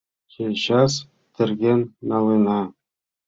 [0.31, 0.93] Чечас
[1.33, 2.59] терген налына.